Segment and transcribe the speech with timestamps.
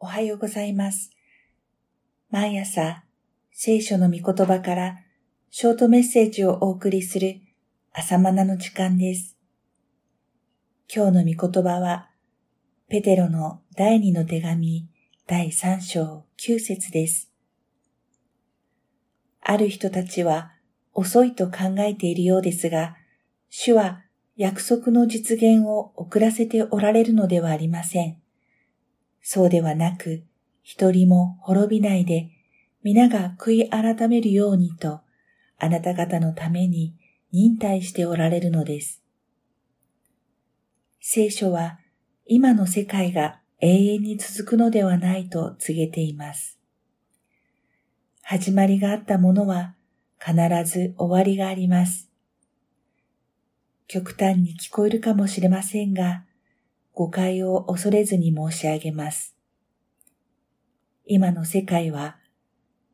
[0.00, 1.10] おはようございます。
[2.30, 3.02] 毎朝、
[3.50, 4.98] 聖書の御言葉から
[5.50, 7.40] ショートメッセージをお送りする
[7.92, 9.36] 朝マナの時間です。
[10.94, 12.10] 今日の御言葉は、
[12.88, 14.88] ペテロの第二の手紙
[15.26, 17.32] 第三章九節です。
[19.40, 20.52] ある人たちは
[20.94, 22.96] 遅いと考えているようですが、
[23.50, 24.04] 主は
[24.36, 28.22] 約束の実現を遅らせておられるのではありません。
[29.30, 30.24] そうではなく、
[30.62, 32.30] 一人も滅びないで、
[32.82, 35.02] 皆が悔い改めるようにと、
[35.58, 36.94] あなた方のために
[37.30, 39.02] 忍耐しておられるのです。
[41.02, 41.78] 聖書は、
[42.24, 46.58] 今の世界が永遠に続くのではないと告げています。
[48.22, 49.74] 始まりがあったものは
[50.18, 52.08] 必ず終わりがあります。
[53.88, 56.24] 極端に聞こえるかもしれませんが、
[56.98, 59.36] 誤解を恐れずに申し上げます。
[61.06, 62.16] 今の世界は、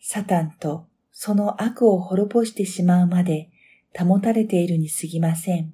[0.00, 3.48] サタンとその悪を滅ぼしてしまうまで
[3.96, 5.72] 保たれているに過ぎません。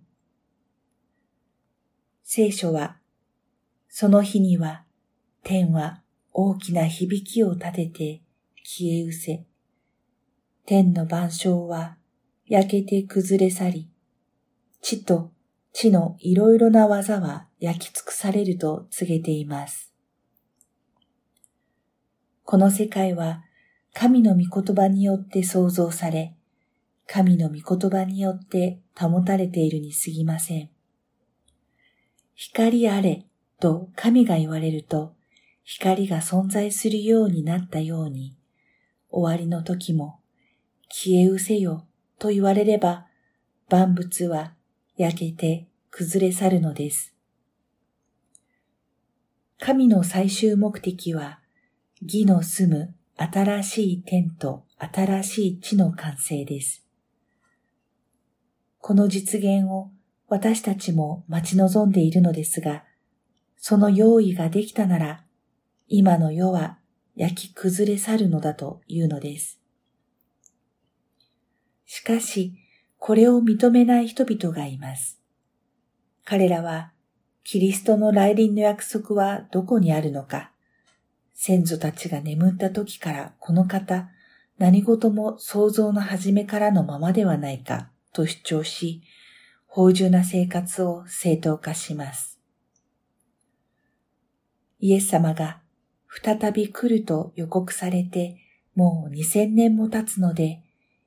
[2.22, 2.98] 聖書は、
[3.88, 4.84] その日には
[5.42, 6.02] 天は
[6.34, 8.22] 大きな響きを立てて
[8.62, 9.46] 消え失せ、
[10.66, 11.96] 天の万象は
[12.46, 13.90] 焼けて崩れ去り、
[14.82, 15.32] 地と
[15.72, 19.92] 地のいろいろな技は焼き尽くされると告げています。
[22.44, 23.44] この世界は
[23.92, 26.34] 神の御言葉によって創造され、
[27.06, 30.70] 神の御言葉によって保たれているに過ぎません。
[32.34, 33.26] 光あれ
[33.60, 35.14] と神が言われると、
[35.64, 38.36] 光が存在するようになったように、
[39.10, 40.20] 終わりの時も
[40.88, 41.86] 消え失せよ
[42.18, 43.06] と言われれば、
[43.68, 44.54] 万物は
[44.98, 47.14] 焼けて崩れ去るのです。
[49.60, 51.38] 神の最終目的は、
[52.02, 56.84] 義の住む新しい天と新しい地の完成です。
[58.80, 59.90] この実現を
[60.26, 62.82] 私たちも待ち望んでいるのですが、
[63.56, 65.24] その用意ができたなら、
[65.86, 66.78] 今の世は
[67.14, 69.60] 焼き崩れ去るのだというのです。
[71.86, 72.54] しかし、
[72.98, 75.20] これを認めない人々がいます。
[76.24, 76.92] 彼らは、
[77.44, 80.52] キリストの来臨の約束はどこにあるのか、
[81.32, 84.10] 先祖たちが眠った時からこの方、
[84.58, 89.02] 何事も想像の始めからのままではないかと主張し、
[89.66, 92.38] 芳醇な生活を正当化します。
[94.80, 95.60] イエス様が
[96.08, 98.36] 再び来ると予告されて
[98.74, 100.62] もう2000年も経つので、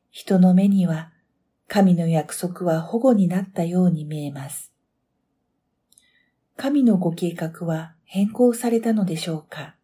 [0.09, 1.10] 人の目には
[1.73, 4.73] 神の約束は保護になったように見えます。
[6.57, 9.75] 神のご計画は変更されたのでしょうか？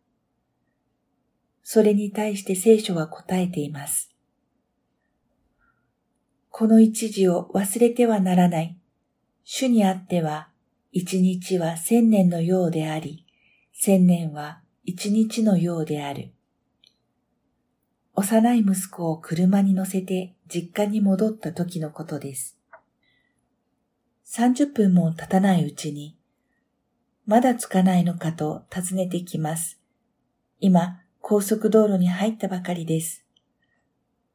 [1.63, 4.13] それに対して聖書は答えています。
[6.49, 8.77] この一時を忘れてはならない。
[9.45, 10.49] 主にあっては、
[10.91, 13.25] 一日は千年のようであり、
[13.71, 16.33] 千年は一日のようである。
[18.19, 22.57] 幼い息子を車に乗せて実家に戻った時のことです。
[24.25, 26.17] 30分も経たないうちに、
[27.27, 29.79] まだ着かないのかと尋ねてきます。
[30.59, 33.23] 今、高速道路に入ったばかりです。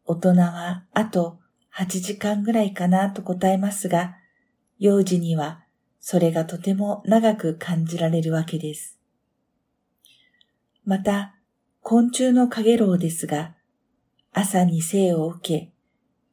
[0.05, 1.41] 大人はあと
[1.75, 4.15] 8時間ぐらいかなと答えますが、
[4.79, 5.65] 幼児には
[5.99, 8.97] それがとても長く感じられるわけです。
[10.85, 11.35] また、
[11.81, 13.57] 昆虫のかげろうですが、
[14.35, 15.73] 朝に生を受け、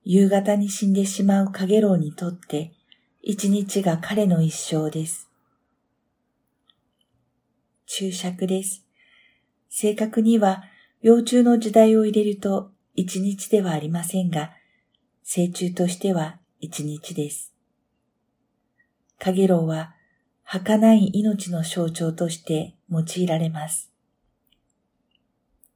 [0.06, 2.72] 夕方に死んでしまうかげろうにとって、
[3.22, 5.30] 一日が彼の一生です。
[7.86, 8.86] 注釈です。
[9.68, 10.64] 正確には、
[11.02, 14.54] 幼虫の時代を入れると一日ではありませんが、
[15.24, 17.54] 成虫としては一日です。
[19.20, 19.94] かげろうは、
[20.44, 23.92] 儚い命の象徴として用いられます。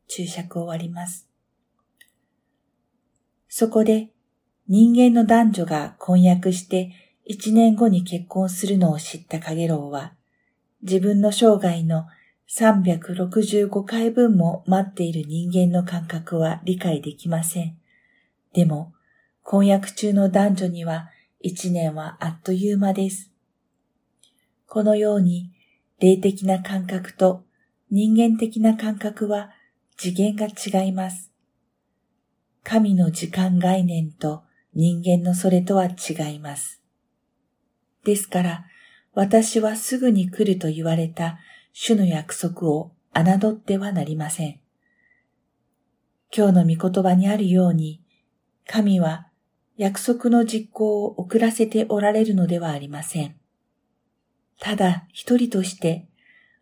[0.07, 1.32] 注釈終わります。
[3.55, 4.09] そこで
[4.67, 6.91] 人間の男女が婚約して
[7.23, 10.15] 一年後に結婚するのを知ったカゲロウは、
[10.81, 12.07] 自分の生涯の
[12.49, 17.77] 365回分も待っている人間の感覚は理解できません。
[18.53, 18.91] でも、
[19.43, 23.29] 婚約中の男女には一年はあっという間です。
[24.65, 25.51] このように、
[25.99, 27.43] 霊的な感覚と
[27.91, 29.51] 人間的な感覚は
[29.95, 31.32] 次元が違います。
[32.63, 34.43] 神の時間概念と
[34.73, 36.81] 人間のそれとは違います。
[38.05, 38.65] ですから、
[39.13, 41.39] 私はすぐに来ると言われた
[41.71, 44.59] 主の約束を侮ってはなりません。
[46.35, 48.01] 今日の御言葉にあるように、
[48.67, 49.27] 神は
[49.77, 53.35] 約束の実行を遅らせておられるのではありません。
[54.59, 56.07] ただ一人として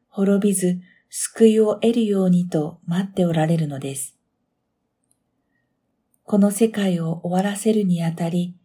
[0.09, 4.17] 滅びず救いを得るようにと待っておられるのです。
[6.23, 8.55] この世界を終わらせるにあたり、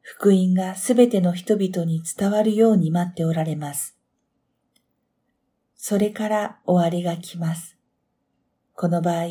[0.00, 3.96] 福音がすべての人々に伝わるように待っておられます。
[5.76, 7.76] それから終わりが来ます。
[8.74, 9.26] この場合、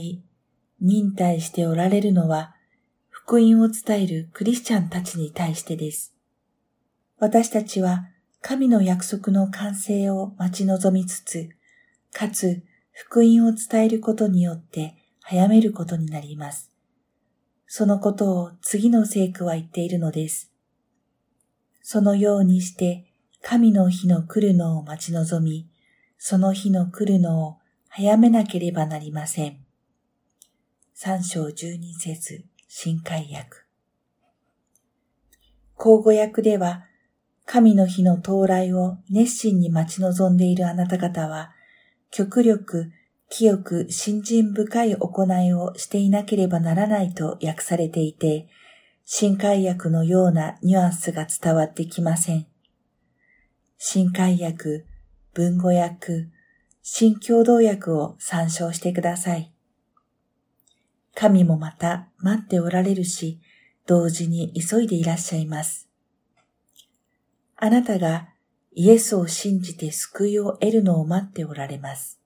[0.80, 2.56] 忍耐しておられるのは、
[3.10, 6.14] 福音を伝えるクリスチャンたちに対してです。
[7.20, 8.08] 私たちは
[8.42, 11.50] 神の約束の完成を待ち望みつつ、
[12.14, 12.64] かつ
[12.94, 16.72] 福音を伝えることによって早めることになります。
[17.68, 20.52] そのことを次の聖句は言っているのです。
[21.82, 25.70] そのようにして神の日の来るのを待ち望み、
[26.18, 27.58] その日の来るのを
[27.90, 29.60] 早めなければなりません。
[30.94, 33.68] 三章十二節新海訳。
[35.76, 36.86] 口語訳では、
[37.46, 41.52] 神の日の到来を熱心に待ち望んでいるあなた方は、
[42.12, 42.92] 極力、
[43.30, 48.48] 清く信心深い行いをしていなければならないと訳されていて、
[49.06, 52.48] 新海訳のようなニュアンスが伝わってきません。
[53.78, 54.86] 新海訳、
[55.34, 56.28] 文語訳、
[56.82, 59.54] 新共同訳を参照してください。
[61.14, 63.40] 神もまた待っておられるし、
[63.86, 65.90] 同時に急いでいらっしゃいます。
[67.56, 68.30] あなたが
[68.74, 72.20] イエスを信じて救いを得るのを待っておられます。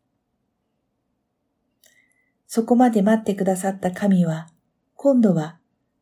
[2.54, 4.50] そこまで待ってくださった神は、
[4.96, 5.58] 今度は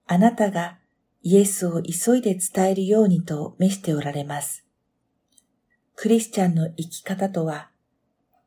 [0.08, 0.80] あなたが
[1.22, 4.66] イエスを急いで伝えるようにと召しておられます。
[5.96, 7.70] クリスチャンの生き方とは、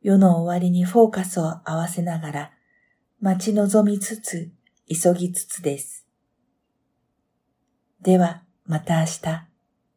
[0.01, 2.53] 世の終わりにフォーカスを合わせながら、
[3.21, 4.51] 待ち望みつつ、
[4.89, 6.05] 急ぎつつです。
[8.01, 9.52] では、また明日。